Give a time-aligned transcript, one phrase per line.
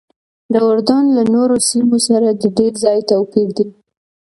[0.51, 3.67] د اردن له نورو سیمو سره ددې ځای توپیر دی.